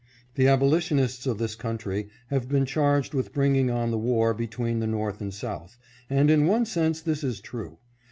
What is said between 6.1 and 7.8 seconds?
in one sense this is true.